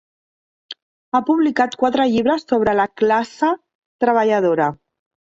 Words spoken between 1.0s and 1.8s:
Ha publicat